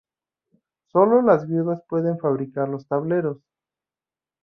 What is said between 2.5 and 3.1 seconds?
los